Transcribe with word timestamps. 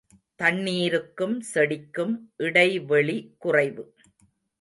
தண்ணீருக்கும் 0.35 1.35
செடிக்கும் 1.53 2.13
இடைவெளி 2.37 3.35
குறைவு. 3.37 3.85